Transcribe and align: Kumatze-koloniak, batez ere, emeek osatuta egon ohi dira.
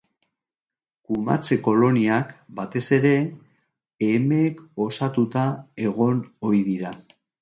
Kumatze-koloniak, 1.09 2.31
batez 2.61 2.83
ere, 2.99 3.13
emeek 4.07 4.65
osatuta 4.87 5.45
egon 5.91 6.25
ohi 6.51 6.65
dira. 6.73 6.95